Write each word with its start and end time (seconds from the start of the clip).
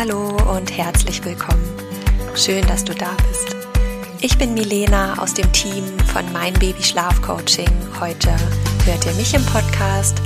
Hallo 0.00 0.34
und 0.56 0.74
herzlich 0.78 1.22
willkommen. 1.26 1.62
Schön, 2.34 2.66
dass 2.66 2.86
du 2.86 2.94
da 2.94 3.14
bist. 3.28 3.54
Ich 4.22 4.38
bin 4.38 4.54
Milena 4.54 5.18
aus 5.18 5.34
dem 5.34 5.52
Team 5.52 5.84
von 6.10 6.32
Mein 6.32 6.54
Baby 6.54 6.82
Schlaf 6.82 7.20
Coaching. 7.20 7.68
Heute 8.00 8.34
hört 8.86 9.04
ihr 9.04 9.12
mich 9.12 9.34
im 9.34 9.44
Podcast 9.44 10.16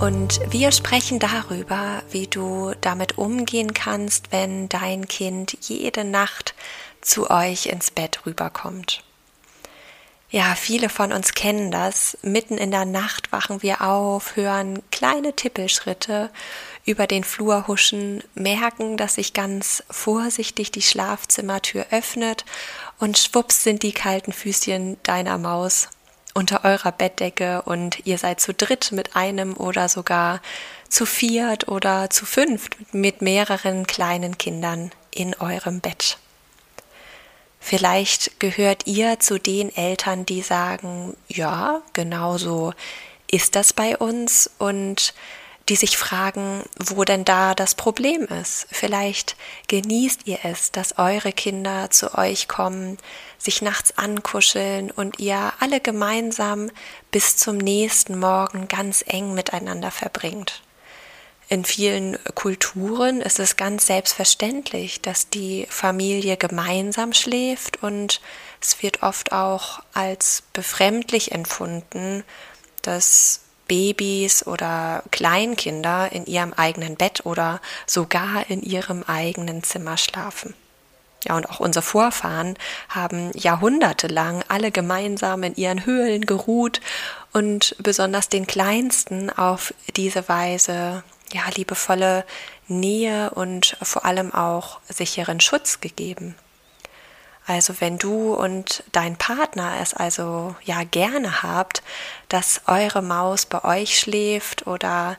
und 0.00 0.40
wir 0.52 0.70
sprechen 0.70 1.18
darüber, 1.18 2.04
wie 2.12 2.28
du 2.28 2.72
damit 2.82 3.18
umgehen 3.18 3.74
kannst, 3.74 4.30
wenn 4.30 4.68
dein 4.68 5.08
Kind 5.08 5.58
jede 5.60 6.04
Nacht 6.04 6.54
zu 7.00 7.28
euch 7.28 7.66
ins 7.66 7.90
Bett 7.90 8.26
rüberkommt. 8.26 9.02
Ja, 10.28 10.56
viele 10.56 10.88
von 10.88 11.12
uns 11.12 11.34
kennen 11.34 11.70
das. 11.70 12.18
Mitten 12.22 12.58
in 12.58 12.72
der 12.72 12.84
Nacht 12.84 13.30
wachen 13.30 13.62
wir 13.62 13.82
auf, 13.82 14.34
hören 14.34 14.82
kleine 14.90 15.34
Tippelschritte 15.34 16.30
über 16.84 17.06
den 17.06 17.22
Flur 17.22 17.68
huschen, 17.68 18.24
merken, 18.34 18.96
dass 18.96 19.14
sich 19.14 19.34
ganz 19.34 19.84
vorsichtig 19.88 20.72
die 20.72 20.82
Schlafzimmertür 20.82 21.86
öffnet 21.90 22.44
und 22.98 23.18
schwupps 23.18 23.62
sind 23.62 23.82
die 23.84 23.92
kalten 23.92 24.32
Füßchen 24.32 24.96
deiner 25.04 25.38
Maus 25.38 25.88
unter 26.34 26.64
eurer 26.64 26.92
Bettdecke 26.92 27.62
und 27.62 28.04
ihr 28.04 28.18
seid 28.18 28.40
zu 28.40 28.52
dritt 28.52 28.92
mit 28.92 29.16
einem 29.16 29.56
oder 29.56 29.88
sogar 29.88 30.42
zu 30.88 31.06
viert 31.06 31.68
oder 31.68 32.10
zu 32.10 32.26
fünft 32.26 32.76
mit 32.92 33.22
mehreren 33.22 33.86
kleinen 33.86 34.36
Kindern 34.36 34.90
in 35.12 35.34
eurem 35.36 35.80
Bett. 35.80 36.18
Vielleicht 37.68 38.38
gehört 38.38 38.86
ihr 38.86 39.18
zu 39.18 39.40
den 39.40 39.74
Eltern, 39.74 40.24
die 40.24 40.42
sagen, 40.42 41.16
ja, 41.26 41.82
genau 41.94 42.38
so 42.38 42.72
ist 43.28 43.56
das 43.56 43.72
bei 43.72 43.96
uns 43.96 44.48
und 44.58 45.14
die 45.68 45.74
sich 45.74 45.98
fragen, 45.98 46.62
wo 46.78 47.02
denn 47.02 47.24
da 47.24 47.56
das 47.56 47.74
Problem 47.74 48.22
ist. 48.26 48.68
Vielleicht 48.70 49.34
genießt 49.66 50.28
ihr 50.28 50.38
es, 50.44 50.70
dass 50.70 50.96
eure 50.96 51.32
Kinder 51.32 51.90
zu 51.90 52.16
euch 52.16 52.46
kommen, 52.46 52.98
sich 53.36 53.62
nachts 53.62 53.98
ankuscheln 53.98 54.92
und 54.92 55.18
ihr 55.18 55.52
alle 55.58 55.80
gemeinsam 55.80 56.70
bis 57.10 57.36
zum 57.36 57.56
nächsten 57.56 58.16
Morgen 58.20 58.68
ganz 58.68 59.02
eng 59.08 59.34
miteinander 59.34 59.90
verbringt. 59.90 60.62
In 61.48 61.64
vielen 61.64 62.18
Kulturen 62.34 63.20
ist 63.20 63.38
es 63.38 63.56
ganz 63.56 63.86
selbstverständlich, 63.86 65.00
dass 65.00 65.28
die 65.28 65.66
Familie 65.70 66.36
gemeinsam 66.36 67.12
schläft 67.12 67.82
und 67.84 68.20
es 68.60 68.82
wird 68.82 69.04
oft 69.04 69.30
auch 69.30 69.80
als 69.94 70.42
befremdlich 70.52 71.30
empfunden, 71.30 72.24
dass 72.82 73.42
Babys 73.68 74.44
oder 74.46 75.04
Kleinkinder 75.12 76.10
in 76.10 76.26
ihrem 76.26 76.52
eigenen 76.52 76.96
Bett 76.96 77.24
oder 77.26 77.60
sogar 77.86 78.48
in 78.48 78.62
ihrem 78.62 79.04
eigenen 79.04 79.62
Zimmer 79.62 79.96
schlafen. 79.96 80.54
Ja, 81.24 81.36
und 81.36 81.48
auch 81.48 81.60
unsere 81.60 81.82
Vorfahren 81.82 82.56
haben 82.88 83.30
jahrhundertelang 83.34 84.44
alle 84.48 84.70
gemeinsam 84.70 85.42
in 85.42 85.56
ihren 85.56 85.84
Höhlen 85.86 86.26
geruht 86.26 86.80
und 87.32 87.74
besonders 87.78 88.28
den 88.28 88.46
Kleinsten 88.46 89.30
auf 89.30 89.74
diese 89.96 90.28
Weise 90.28 91.02
ja 91.32 91.42
liebevolle 91.54 92.24
Nähe 92.68 93.30
und 93.30 93.76
vor 93.82 94.04
allem 94.04 94.32
auch 94.34 94.80
sicheren 94.88 95.40
Schutz 95.40 95.80
gegeben. 95.80 96.36
Also 97.46 97.80
wenn 97.80 97.96
du 97.96 98.34
und 98.34 98.82
dein 98.90 99.16
Partner 99.16 99.74
es 99.80 99.94
also 99.94 100.56
ja 100.64 100.82
gerne 100.82 101.42
habt, 101.42 101.82
dass 102.28 102.62
eure 102.66 103.02
Maus 103.02 103.46
bei 103.46 103.62
euch 103.62 103.98
schläft 103.98 104.66
oder 104.66 105.16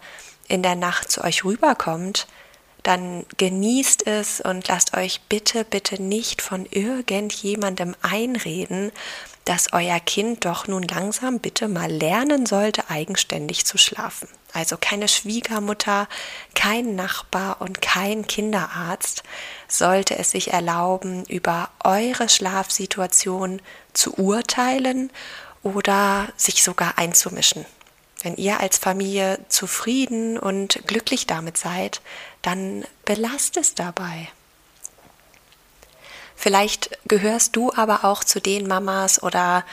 in 0.50 0.62
der 0.62 0.76
Nacht 0.76 1.10
zu 1.10 1.24
euch 1.24 1.46
rüberkommt, 1.46 2.28
dann 2.88 3.26
genießt 3.36 4.08
es 4.08 4.40
und 4.40 4.70
lasst 4.70 4.96
euch 4.96 5.20
bitte, 5.28 5.66
bitte 5.66 6.02
nicht 6.02 6.42
von 6.42 6.66
irgendjemandem 6.66 7.98
einreden, 8.02 8.94
dass 9.44 9.74
euer 9.74 10.00
Kind 10.00 10.46
doch 10.46 10.68
nun 10.68 10.84
langsam 10.84 11.40
bitte 11.40 11.68
mal 11.68 11.92
lernen 11.92 12.46
sollte, 12.46 12.90
eigenständig 12.90 13.66
zu 13.66 13.78
schlafen. 13.78 14.30
Also 14.54 14.78
keine 14.80 15.10
Schwiegermutter, 15.10 16.08
kein 16.56 16.96
Nachbar 16.96 17.60
und 17.60 17.82
kein 17.82 18.26
Kinderarzt 18.26 19.24
sollte 19.68 20.18
es 20.18 20.32
sich 20.32 20.54
erlauben, 20.54 21.26
über 21.26 21.70
eure 21.84 22.30
Schlafsituation 22.30 23.62
zu 23.92 24.14
urteilen 24.18 25.12
oder 25.62 26.30
sich 26.38 26.64
sogar 26.64 26.98
einzumischen. 26.98 27.66
Wenn 28.24 28.36
ihr 28.36 28.60
als 28.60 28.78
Familie 28.78 29.40
zufrieden 29.48 30.38
und 30.40 30.82
glücklich 30.88 31.28
damit 31.28 31.58
seid, 31.58 32.02
dann 32.42 32.86
belasst 33.06 33.58
es 33.58 33.76
dabei. 33.76 34.30
Vielleicht 36.36 36.98
gehörst 37.08 37.56
du 37.56 37.74
aber 37.74 38.04
auch 38.04 38.24
zu 38.24 38.40
den 38.40 38.68
Mamas 38.68 39.22
oder 39.22 39.66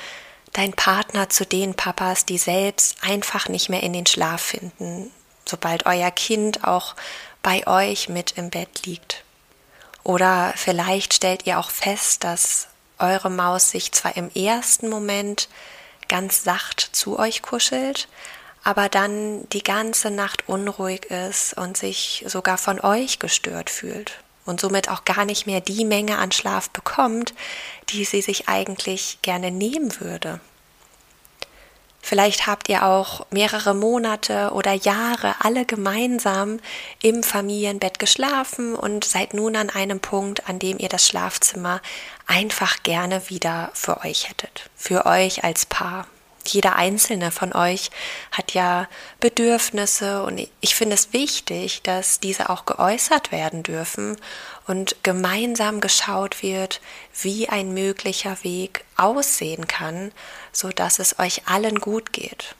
dein 0.53 0.72
Partner 0.72 1.28
zu 1.28 1.44
den 1.44 1.75
Papas, 1.75 2.25
die 2.25 2.38
selbst 2.38 2.97
einfach 3.03 3.49
nicht 3.49 3.69
mehr 3.69 3.83
in 3.83 3.93
den 3.93 4.06
Schlaf 4.06 4.41
finden, 4.41 5.10
sobald 5.44 5.87
euer 5.87 6.10
Kind 6.10 6.65
auch 6.65 6.94
bei 7.43 7.66
euch 7.66 8.09
mit 8.09 8.33
im 8.38 8.50
Bett 8.50 8.87
liegt. 8.87 9.25
Oder 10.04 10.53
vielleicht 10.56 11.15
stellt 11.15 11.47
ihr 11.47 11.59
auch 11.59 11.71
fest, 11.71 12.25
dass 12.25 12.69
eure 12.99 13.31
Maus 13.31 13.71
sich 13.71 13.93
zwar 13.93 14.16
im 14.16 14.31
ersten 14.31 14.88
Moment 14.88 15.49
ganz 16.14 16.44
sacht 16.44 16.78
zu 16.92 17.19
euch 17.19 17.42
kuschelt, 17.42 18.06
aber 18.62 18.88
dann 18.88 19.48
die 19.48 19.64
ganze 19.64 20.12
Nacht 20.12 20.48
unruhig 20.48 21.06
ist 21.06 21.54
und 21.54 21.76
sich 21.76 22.25
sogar 22.28 22.56
von 22.56 22.78
euch 22.78 23.19
gestört 23.19 23.69
fühlt 23.69 24.22
und 24.47 24.60
somit 24.60 24.88
auch 24.88 25.04
gar 25.04 25.24
nicht 25.24 25.48
mehr 25.48 25.60
die 25.60 25.84
Menge 25.84 26.19
an 26.19 26.30
Schlaf 26.30 26.70
bekommt, 26.70 27.34
die 27.88 28.04
sie 28.04 28.22
sich 28.22 28.48
eigentlich 28.48 29.19
gerne 29.22 29.50
nehmen 29.50 30.00
würde. 30.00 30.38
Vielleicht 32.14 32.47
habt 32.47 32.69
ihr 32.69 32.86
auch 32.86 33.26
mehrere 33.32 33.75
Monate 33.75 34.52
oder 34.52 34.72
Jahre 34.72 35.34
alle 35.41 35.64
gemeinsam 35.64 36.60
im 37.02 37.25
Familienbett 37.25 37.98
geschlafen 37.98 38.76
und 38.76 39.02
seid 39.02 39.34
nun 39.34 39.56
an 39.56 39.69
einem 39.69 39.98
Punkt, 39.98 40.48
an 40.48 40.60
dem 40.60 40.78
ihr 40.78 40.88
das 40.88 41.08
Schlafzimmer 41.08 41.80
einfach 42.28 42.84
gerne 42.84 43.30
wieder 43.30 43.72
für 43.74 44.04
euch 44.04 44.28
hättet, 44.28 44.70
für 44.76 45.06
euch 45.06 45.42
als 45.42 45.66
Paar 45.66 46.06
jeder 46.49 46.77
einzelne 46.77 47.31
von 47.31 47.53
euch 47.53 47.91
hat 48.32 48.55
ja 48.55 48.88
Bedürfnisse 49.21 50.22
und 50.22 50.47
ich 50.60 50.75
finde 50.75 50.94
es 50.94 51.12
wichtig, 51.12 51.82
dass 51.82 52.21
diese 52.21 52.50
auch 52.50 52.66
geäußert 52.66 53.32
werden 53.32 53.62
dürfen 53.62 54.16
und 54.66 54.97
gemeinsam 55.03 55.81
geschaut 55.81 56.43
wird, 56.43 56.81
wie 57.21 57.49
ein 57.49 57.75
möglicher 57.75 58.42
Weg 58.42 58.84
aussehen 58.97 59.68
kann, 59.68 60.13
so 60.53 60.71
dass 60.71 60.98
es 60.98 61.18
euch 61.18 61.42
allen 61.47 61.80
gut 61.80 62.13
geht. 62.13 62.54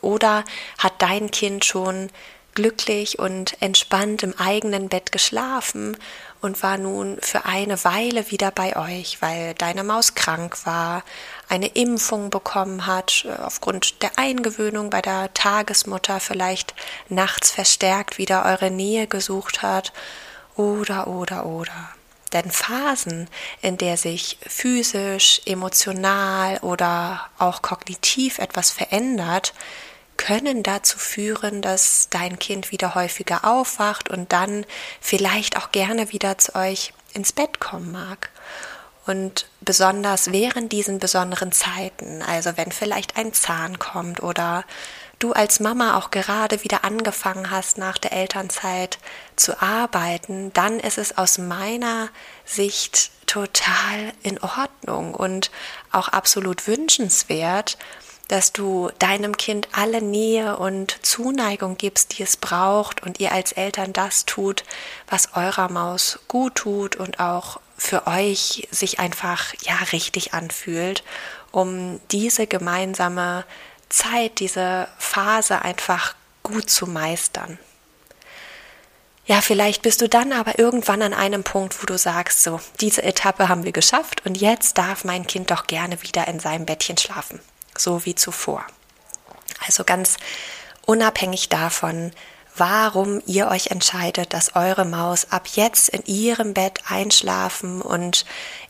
Oder 0.00 0.44
hat 0.78 0.94
dein 0.98 1.30
Kind 1.30 1.64
schon 1.64 2.10
glücklich 2.54 3.18
und 3.18 3.60
entspannt 3.62 4.22
im 4.22 4.38
eigenen 4.38 4.88
Bett 4.88 5.12
geschlafen 5.12 5.96
und 6.40 6.62
war 6.62 6.78
nun 6.78 7.18
für 7.20 7.44
eine 7.44 7.82
Weile 7.84 8.30
wieder 8.30 8.50
bei 8.50 8.76
euch, 8.76 9.20
weil 9.20 9.54
deine 9.54 9.84
Maus 9.84 10.14
krank 10.14 10.58
war, 10.64 11.02
eine 11.48 11.66
Impfung 11.66 12.30
bekommen 12.30 12.86
hat, 12.86 13.26
äh, 13.26 13.42
aufgrund 13.42 14.02
der 14.02 14.12
Eingewöhnung 14.16 14.90
bei 14.90 15.02
der 15.02 15.32
Tagesmutter 15.34 16.20
vielleicht 16.20 16.74
nachts 17.08 17.50
verstärkt 17.50 18.18
wieder 18.18 18.44
eure 18.44 18.70
Nähe 18.70 19.06
gesucht 19.06 19.62
hat, 19.62 19.92
oder, 20.56 21.06
oder, 21.06 21.46
oder. 21.46 21.90
Denn 22.32 22.50
Phasen, 22.50 23.28
in 23.60 23.76
der 23.76 23.96
sich 23.96 24.38
physisch, 24.46 25.40
emotional 25.46 26.58
oder 26.58 27.28
auch 27.38 27.62
kognitiv 27.62 28.38
etwas 28.38 28.70
verändert, 28.70 29.52
können 30.20 30.62
dazu 30.62 30.98
führen, 30.98 31.62
dass 31.62 32.08
dein 32.10 32.38
Kind 32.38 32.72
wieder 32.72 32.94
häufiger 32.94 33.46
aufwacht 33.46 34.10
und 34.10 34.32
dann 34.32 34.66
vielleicht 35.00 35.56
auch 35.56 35.72
gerne 35.72 36.12
wieder 36.12 36.36
zu 36.36 36.54
euch 36.54 36.92
ins 37.14 37.32
Bett 37.32 37.58
kommen 37.58 37.90
mag. 37.90 38.28
Und 39.06 39.48
besonders 39.62 40.30
während 40.30 40.72
diesen 40.72 40.98
besonderen 40.98 41.52
Zeiten, 41.52 42.20
also 42.20 42.58
wenn 42.58 42.70
vielleicht 42.70 43.16
ein 43.16 43.32
Zahn 43.32 43.78
kommt 43.78 44.22
oder 44.22 44.64
du 45.20 45.32
als 45.32 45.58
Mama 45.58 45.96
auch 45.96 46.10
gerade 46.10 46.62
wieder 46.64 46.84
angefangen 46.84 47.50
hast, 47.50 47.78
nach 47.78 47.96
der 47.96 48.12
Elternzeit 48.12 48.98
zu 49.36 49.60
arbeiten, 49.62 50.52
dann 50.52 50.78
ist 50.80 50.98
es 50.98 51.16
aus 51.16 51.38
meiner 51.38 52.10
Sicht 52.44 53.10
total 53.26 54.12
in 54.22 54.38
Ordnung 54.42 55.14
und 55.14 55.50
auch 55.92 56.08
absolut 56.08 56.66
wünschenswert, 56.66 57.78
dass 58.30 58.52
du 58.52 58.90
deinem 59.00 59.36
Kind 59.36 59.66
alle 59.72 60.00
Nähe 60.00 60.56
und 60.56 61.04
Zuneigung 61.04 61.76
gibst, 61.76 62.16
die 62.16 62.22
es 62.22 62.36
braucht 62.36 63.02
und 63.02 63.18
ihr 63.18 63.32
als 63.32 63.50
Eltern 63.50 63.92
das 63.92 64.24
tut, 64.24 64.62
was 65.08 65.34
eurer 65.34 65.68
Maus 65.68 66.20
gut 66.28 66.54
tut 66.54 66.94
und 66.94 67.18
auch 67.18 67.60
für 67.76 68.06
euch 68.06 68.68
sich 68.70 69.00
einfach 69.00 69.52
ja 69.62 69.74
richtig 69.90 70.32
anfühlt, 70.32 71.02
um 71.50 71.98
diese 72.12 72.46
gemeinsame 72.46 73.44
Zeit, 73.88 74.38
diese 74.38 74.86
Phase 74.98 75.62
einfach 75.62 76.14
gut 76.44 76.70
zu 76.70 76.86
meistern. 76.86 77.58
Ja, 79.26 79.40
vielleicht 79.40 79.82
bist 79.82 80.02
du 80.02 80.08
dann 80.08 80.32
aber 80.32 80.60
irgendwann 80.60 81.02
an 81.02 81.14
einem 81.14 81.42
Punkt, 81.42 81.82
wo 81.82 81.86
du 81.86 81.98
sagst, 81.98 82.44
so, 82.44 82.60
diese 82.80 83.02
Etappe 83.02 83.48
haben 83.48 83.64
wir 83.64 83.72
geschafft 83.72 84.24
und 84.24 84.36
jetzt 84.36 84.78
darf 84.78 85.02
mein 85.02 85.26
Kind 85.26 85.50
doch 85.50 85.66
gerne 85.66 86.00
wieder 86.02 86.28
in 86.28 86.38
seinem 86.38 86.64
Bettchen 86.64 86.96
schlafen 86.96 87.40
so 87.82 88.04
wie 88.04 88.14
zuvor. 88.14 88.64
Also 89.66 89.84
ganz 89.84 90.16
unabhängig 90.86 91.48
davon, 91.48 92.12
warum 92.56 93.22
ihr 93.26 93.48
euch 93.48 93.68
entscheidet, 93.68 94.34
dass 94.34 94.56
eure 94.56 94.84
Maus 94.84 95.30
ab 95.30 95.48
jetzt 95.54 95.88
in 95.88 96.04
ihrem 96.04 96.54
Bett 96.54 96.80
einschlafen 96.88 97.80
und 97.80 98.24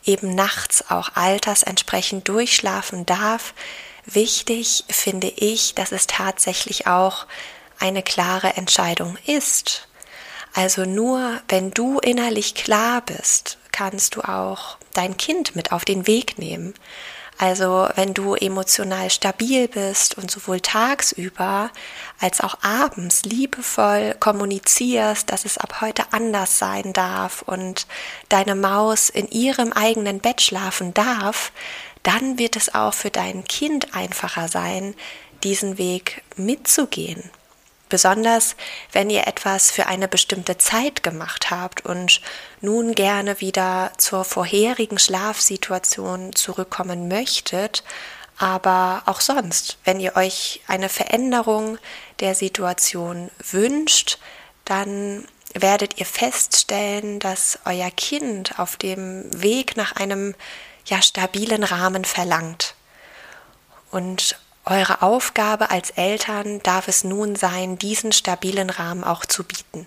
eben 0.05 0.35
nachts 0.35 0.91
auch 0.91 1.11
altersentsprechend 1.15 2.29
durchschlafen 2.29 3.07
darf. 3.07 3.55
Wichtig 4.05 4.85
finde 4.89 5.29
ich, 5.29 5.75
dass 5.75 5.93
es 5.93 6.07
tatsächlich 6.07 6.87
auch 6.87 7.27
eine 7.79 8.03
klare 8.03 8.55
Entscheidung 8.57 9.17
ist. 9.27 9.89
Also 10.55 10.85
nur 10.85 11.41
wenn 11.49 11.71
du 11.71 11.99
innerlich 12.01 12.55
klar 12.55 13.01
bist, 13.03 13.59
kannst 13.73 14.17
du 14.17 14.23
auch 14.23 14.79
dein 14.93 15.17
Kind 15.17 15.57
mit 15.57 15.73
auf 15.73 15.85
den 15.85 16.07
Weg 16.07 16.39
nehmen. 16.39 16.75
Also 17.41 17.89
wenn 17.95 18.13
du 18.13 18.35
emotional 18.35 19.09
stabil 19.09 19.67
bist 19.67 20.19
und 20.19 20.31
sowohl 20.31 20.61
tagsüber 20.61 21.71
als 22.19 22.43
auch 22.43 22.59
abends 22.61 23.23
liebevoll 23.23 24.15
kommunizierst, 24.21 25.33
dass 25.33 25.47
es 25.47 25.57
ab 25.57 25.81
heute 25.81 26.13
anders 26.13 26.59
sein 26.59 26.93
darf 26.93 27.41
und 27.41 27.87
deine 28.29 28.55
Maus 28.55 29.09
in 29.09 29.27
ihrem 29.31 29.73
eigenen 29.73 30.21
Bett 30.21 30.43
schlafen 30.43 30.93
darf, 30.93 31.51
dann 32.03 32.39
wird 32.39 32.57
es 32.57 32.75
auch 32.75 32.93
für 32.93 33.11
dein 33.11 33.45
Kind 33.45 33.95
einfacher 33.95 34.49
sein, 34.49 34.95
diesen 35.43 35.79
Weg 35.79 36.23
mitzugehen. 36.37 37.31
Besonders 37.91 38.57
wenn 38.93 39.11
ihr 39.11 39.27
etwas 39.27 39.71
für 39.71 39.87
eine 39.87 40.09
bestimmte 40.09 40.57
Zeit 40.57 41.03
gemacht 41.03 41.51
habt 41.51 41.85
und 41.85 42.23
nun 42.63 42.95
gerne 42.95 43.41
wieder 43.41 43.93
zur 43.99 44.25
vorherigen 44.25 44.99
Schlafsituation 44.99 46.35
zurückkommen 46.35 47.09
möchtet, 47.09 47.85
aber 48.39 49.03
auch 49.05 49.21
sonst, 49.21 49.77
wenn 49.85 50.01
ihr 50.01 50.17
euch 50.17 50.63
eine 50.67 50.89
Veränderung 50.89 51.77
der 52.21 52.35
Situation 52.35 53.31
wünscht, 53.51 54.19
dann 54.65 55.27
werdet 55.53 55.99
ihr 55.99 56.07
feststellen, 56.07 57.19
dass 57.19 57.59
euer 57.65 57.91
Kind 57.91 58.59
auf 58.59 58.77
dem 58.77 59.25
Weg 59.43 59.77
nach 59.77 59.97
einem 59.97 60.35
ja 60.87 61.03
stabilen 61.03 61.65
Rahmen 61.65 62.05
verlangt. 62.05 62.77
Und 63.91 64.39
eure 64.65 65.03
Aufgabe 65.03 65.71
als 65.71 65.91
Eltern 65.91 66.63
darf 66.63 66.89
es 66.89 67.05
nun 67.05 67.35
sein, 67.35 67.79
diesen 67.79 68.13
stabilen 68.13 68.71
Rahmen 68.71 69.05
auch 69.05 69.25
zu 69.25 69.45
bieten. 69.45 69.87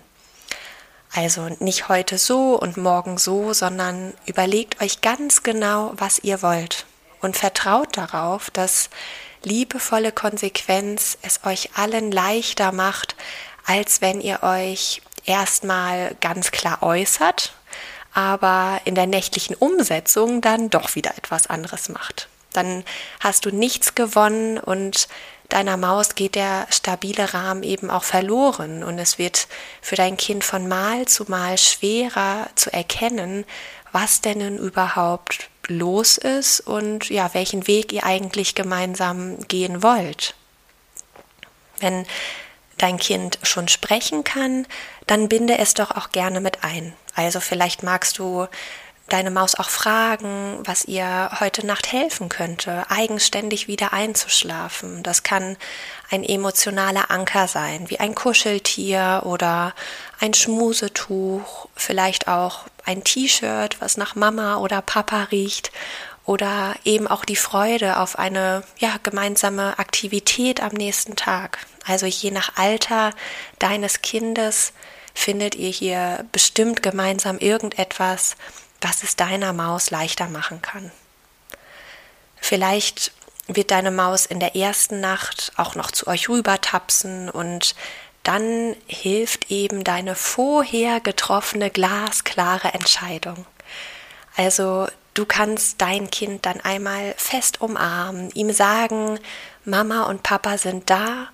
Also 1.12 1.48
nicht 1.60 1.88
heute 1.88 2.18
so 2.18 2.58
und 2.58 2.76
morgen 2.76 3.18
so, 3.18 3.52
sondern 3.52 4.14
überlegt 4.26 4.82
euch 4.82 5.00
ganz 5.00 5.44
genau, 5.44 5.92
was 5.96 6.18
ihr 6.18 6.42
wollt 6.42 6.86
und 7.20 7.36
vertraut 7.36 7.96
darauf, 7.96 8.50
dass 8.50 8.90
liebevolle 9.44 10.10
Konsequenz 10.10 11.18
es 11.22 11.40
euch 11.44 11.70
allen 11.76 12.10
leichter 12.10 12.72
macht, 12.72 13.14
als 13.64 14.00
wenn 14.00 14.20
ihr 14.20 14.42
euch 14.42 15.02
erstmal 15.24 16.16
ganz 16.20 16.50
klar 16.50 16.82
äußert, 16.82 17.54
aber 18.12 18.80
in 18.84 18.96
der 18.96 19.06
nächtlichen 19.06 19.54
Umsetzung 19.54 20.40
dann 20.40 20.68
doch 20.68 20.96
wieder 20.96 21.16
etwas 21.16 21.46
anderes 21.46 21.88
macht 21.88 22.28
dann 22.54 22.84
hast 23.20 23.44
du 23.44 23.50
nichts 23.50 23.94
gewonnen 23.94 24.58
und 24.58 25.08
deiner 25.48 25.76
Maus 25.76 26.14
geht 26.14 26.34
der 26.34 26.66
stabile 26.70 27.34
Rahmen 27.34 27.62
eben 27.62 27.90
auch 27.90 28.04
verloren 28.04 28.82
und 28.82 28.98
es 28.98 29.18
wird 29.18 29.46
für 29.82 29.96
dein 29.96 30.16
Kind 30.16 30.42
von 30.42 30.66
Mal 30.66 31.06
zu 31.06 31.24
Mal 31.30 31.58
schwerer 31.58 32.48
zu 32.54 32.72
erkennen, 32.72 33.44
was 33.92 34.20
denn 34.20 34.38
nun 34.38 34.58
überhaupt 34.58 35.48
los 35.68 36.18
ist 36.18 36.60
und 36.60 37.10
ja, 37.10 37.32
welchen 37.34 37.66
Weg 37.66 37.92
ihr 37.92 38.04
eigentlich 38.04 38.54
gemeinsam 38.54 39.38
gehen 39.46 39.82
wollt. 39.82 40.34
Wenn 41.78 42.06
dein 42.78 42.98
Kind 42.98 43.38
schon 43.42 43.68
sprechen 43.68 44.24
kann, 44.24 44.66
dann 45.06 45.28
binde 45.28 45.58
es 45.58 45.74
doch 45.74 45.90
auch 45.92 46.10
gerne 46.10 46.40
mit 46.40 46.64
ein. 46.64 46.94
Also 47.14 47.40
vielleicht 47.40 47.82
magst 47.82 48.18
du 48.18 48.48
deine 49.08 49.30
Maus 49.30 49.54
auch 49.54 49.68
fragen, 49.68 50.60
was 50.64 50.86
ihr 50.86 51.30
heute 51.38 51.66
Nacht 51.66 51.92
helfen 51.92 52.28
könnte, 52.28 52.84
eigenständig 52.88 53.68
wieder 53.68 53.92
einzuschlafen. 53.92 55.02
Das 55.02 55.22
kann 55.22 55.56
ein 56.10 56.24
emotionaler 56.24 57.10
Anker 57.10 57.46
sein, 57.46 57.90
wie 57.90 58.00
ein 58.00 58.14
Kuscheltier 58.14 59.22
oder 59.24 59.74
ein 60.20 60.32
Schmusetuch, 60.32 61.68
vielleicht 61.76 62.28
auch 62.28 62.60
ein 62.84 63.04
T-Shirt, 63.04 63.80
was 63.80 63.96
nach 63.96 64.14
Mama 64.14 64.56
oder 64.56 64.80
Papa 64.80 65.24
riecht 65.30 65.70
oder 66.24 66.74
eben 66.84 67.06
auch 67.06 67.24
die 67.24 67.36
Freude 67.36 67.98
auf 67.98 68.18
eine 68.18 68.64
ja, 68.78 68.96
gemeinsame 69.02 69.78
Aktivität 69.78 70.62
am 70.62 70.72
nächsten 70.72 71.16
Tag. 71.16 71.58
Also 71.86 72.06
je 72.06 72.30
nach 72.30 72.56
Alter 72.56 73.10
deines 73.58 74.00
Kindes 74.00 74.72
findet 75.12 75.54
ihr 75.54 75.68
hier 75.68 76.24
bestimmt 76.32 76.82
gemeinsam 76.82 77.38
irgendetwas, 77.38 78.36
was 78.84 79.02
es 79.02 79.16
deiner 79.16 79.52
Maus 79.52 79.90
leichter 79.90 80.28
machen 80.28 80.62
kann. 80.62 80.92
Vielleicht 82.36 83.12
wird 83.46 83.70
deine 83.70 83.90
Maus 83.90 84.26
in 84.26 84.40
der 84.40 84.54
ersten 84.54 85.00
Nacht 85.00 85.52
auch 85.56 85.74
noch 85.74 85.90
zu 85.90 86.06
euch 86.06 86.28
rüber 86.28 86.60
tapsen 86.60 87.30
und 87.30 87.74
dann 88.22 88.74
hilft 88.86 89.50
eben 89.50 89.84
deine 89.84 90.14
vorher 90.14 91.00
getroffene 91.00 91.70
glasklare 91.70 92.72
Entscheidung. 92.72 93.44
Also 94.36 94.88
du 95.12 95.26
kannst 95.26 95.80
dein 95.80 96.10
Kind 96.10 96.46
dann 96.46 96.60
einmal 96.60 97.14
fest 97.16 97.60
umarmen, 97.60 98.30
ihm 98.30 98.52
sagen, 98.52 99.18
Mama 99.64 100.04
und 100.04 100.22
Papa 100.22 100.58
sind 100.58 100.90
da 100.90 101.28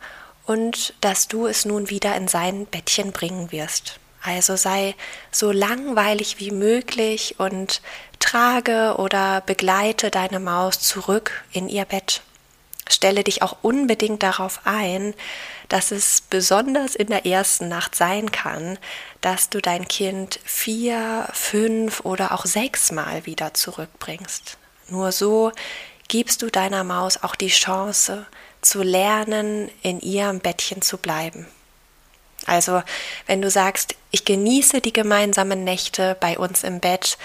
und 0.46 0.94
dass 1.00 1.28
du 1.28 1.46
es 1.46 1.64
nun 1.64 1.90
wieder 1.90 2.16
in 2.16 2.28
sein 2.28 2.66
Bettchen 2.66 3.12
bringen 3.12 3.52
wirst. 3.52 4.00
Also 4.22 4.56
sei 4.56 4.94
so 5.30 5.50
langweilig 5.50 6.38
wie 6.38 6.50
möglich 6.50 7.36
und 7.38 7.80
trage 8.18 8.96
oder 8.98 9.40
begleite 9.40 10.10
deine 10.10 10.40
Maus 10.40 10.80
zurück 10.80 11.44
in 11.52 11.68
ihr 11.68 11.84
Bett. 11.84 12.22
Stelle 12.88 13.22
dich 13.24 13.42
auch 13.42 13.58
unbedingt 13.62 14.22
darauf 14.22 14.60
ein, 14.64 15.14
dass 15.68 15.92
es 15.92 16.22
besonders 16.22 16.96
in 16.96 17.06
der 17.06 17.24
ersten 17.24 17.68
Nacht 17.68 17.94
sein 17.94 18.32
kann, 18.32 18.78
dass 19.20 19.48
du 19.48 19.60
dein 19.60 19.86
Kind 19.86 20.40
vier, 20.44 21.28
fünf 21.32 22.00
oder 22.00 22.32
auch 22.32 22.44
sechsmal 22.44 23.26
wieder 23.26 23.54
zurückbringst. 23.54 24.58
Nur 24.88 25.12
so 25.12 25.52
gibst 26.08 26.42
du 26.42 26.50
deiner 26.50 26.82
Maus 26.82 27.22
auch 27.22 27.36
die 27.36 27.48
Chance 27.48 28.26
zu 28.60 28.82
lernen, 28.82 29.70
in 29.82 30.00
ihrem 30.00 30.40
Bettchen 30.40 30.82
zu 30.82 30.98
bleiben. 30.98 31.46
Also 32.46 32.82
wenn 33.26 33.42
du 33.42 33.50
sagst, 33.50 33.94
ich 34.10 34.24
genieße 34.24 34.80
die 34.80 34.92
gemeinsamen 34.92 35.64
Nächte 35.64 36.16
bei 36.20 36.38
uns 36.38 36.64
im 36.64 36.80
Bett, 36.80 37.18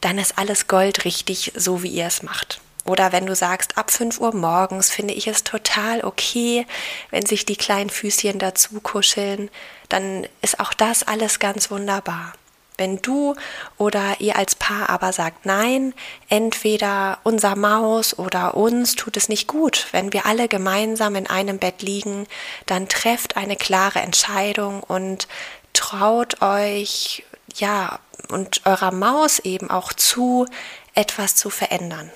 dann 0.00 0.18
ist 0.18 0.38
alles 0.38 0.66
goldrichtig, 0.66 1.52
so 1.54 1.82
wie 1.82 1.90
ihr 1.90 2.06
es 2.06 2.22
macht. 2.22 2.60
Oder 2.84 3.12
wenn 3.12 3.26
du 3.26 3.34
sagst, 3.34 3.78
ab 3.78 3.92
5 3.92 4.18
Uhr 4.18 4.34
morgens 4.34 4.90
finde 4.90 5.14
ich 5.14 5.28
es 5.28 5.44
total 5.44 6.02
okay, 6.04 6.66
wenn 7.10 7.24
sich 7.24 7.46
die 7.46 7.56
kleinen 7.56 7.90
Füßchen 7.90 8.40
dazu 8.40 8.80
kuscheln, 8.80 9.50
dann 9.88 10.26
ist 10.40 10.58
auch 10.58 10.74
das 10.74 11.04
alles 11.04 11.38
ganz 11.38 11.70
wunderbar. 11.70 12.32
Wenn 12.78 13.02
du 13.02 13.34
oder 13.76 14.16
ihr 14.20 14.36
als 14.36 14.54
Paar 14.54 14.88
aber 14.88 15.12
sagt, 15.12 15.46
nein, 15.46 15.94
entweder 16.28 17.18
unser 17.22 17.54
Maus 17.54 18.18
oder 18.18 18.56
uns 18.56 18.94
tut 18.94 19.16
es 19.16 19.28
nicht 19.28 19.46
gut, 19.46 19.86
wenn 19.92 20.12
wir 20.12 20.26
alle 20.26 20.48
gemeinsam 20.48 21.14
in 21.16 21.26
einem 21.26 21.58
Bett 21.58 21.82
liegen, 21.82 22.26
dann 22.66 22.88
trefft 22.88 23.36
eine 23.36 23.56
klare 23.56 24.00
Entscheidung 24.00 24.82
und 24.82 25.28
traut 25.74 26.40
euch, 26.42 27.24
ja, 27.54 27.98
und 28.30 28.62
eurer 28.64 28.92
Maus 28.92 29.38
eben 29.40 29.70
auch 29.70 29.92
zu, 29.92 30.46
etwas 30.94 31.34
zu 31.36 31.50
verändern. 31.50 32.10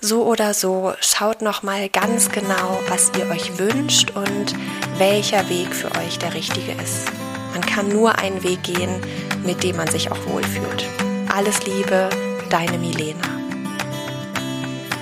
So 0.00 0.24
oder 0.24 0.54
so, 0.54 0.94
schaut 1.00 1.42
noch 1.42 1.62
mal 1.62 1.88
ganz 1.88 2.28
genau, 2.28 2.80
was 2.88 3.10
ihr 3.18 3.28
euch 3.30 3.58
wünscht 3.58 4.12
und 4.12 4.54
welcher 4.96 5.48
Weg 5.48 5.74
für 5.74 5.90
euch 5.92 6.18
der 6.18 6.34
richtige 6.34 6.72
ist. 6.80 7.10
Kann 7.78 7.90
nur 7.90 8.18
einen 8.18 8.42
Weg 8.42 8.64
gehen, 8.64 8.90
mit 9.46 9.62
dem 9.62 9.76
man 9.76 9.86
sich 9.86 10.10
auch 10.10 10.18
wohlfühlt. 10.26 10.84
Alles 11.32 11.64
Liebe, 11.64 12.10
deine 12.50 12.76
Milena. 12.76 13.22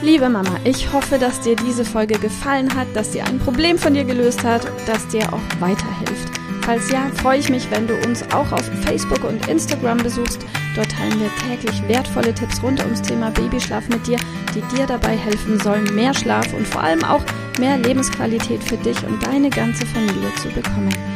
Liebe 0.02 0.28
Mama, 0.28 0.60
ich 0.62 0.92
hoffe, 0.92 1.18
dass 1.18 1.40
dir 1.40 1.56
diese 1.56 1.86
Folge 1.86 2.18
gefallen 2.18 2.74
hat, 2.76 2.88
dass 2.92 3.14
sie 3.14 3.22
ein 3.22 3.38
Problem 3.38 3.78
von 3.78 3.94
dir 3.94 4.04
gelöst 4.04 4.44
hat, 4.44 4.66
dass 4.86 5.08
dir 5.08 5.22
auch 5.32 5.40
weiterhilft. 5.58 6.28
Falls 6.66 6.90
ja, 6.90 7.10
freue 7.22 7.38
ich 7.38 7.48
mich, 7.48 7.66
wenn 7.70 7.86
du 7.86 7.94
uns 8.06 8.22
auch 8.34 8.52
auf 8.52 8.70
Facebook 8.84 9.24
und 9.24 9.48
Instagram 9.48 9.96
besuchst. 9.96 10.44
Dort 10.74 10.90
teilen 10.90 11.18
wir 11.18 11.30
täglich 11.48 11.82
wertvolle 11.88 12.34
Tipps 12.34 12.62
rund 12.62 12.84
ums 12.84 13.00
Thema 13.00 13.30
Babyschlaf 13.30 13.88
mit 13.88 14.06
dir, 14.06 14.18
die 14.54 14.76
dir 14.76 14.84
dabei 14.84 15.16
helfen 15.16 15.58
sollen, 15.60 15.94
mehr 15.94 16.12
Schlaf 16.12 16.52
und 16.52 16.68
vor 16.68 16.82
allem 16.82 17.02
auch 17.04 17.22
mehr 17.58 17.78
Lebensqualität 17.78 18.62
für 18.62 18.76
dich 18.76 19.02
und 19.02 19.26
deine 19.26 19.48
ganze 19.48 19.86
Familie 19.86 20.30
zu 20.42 20.50
bekommen. 20.50 21.15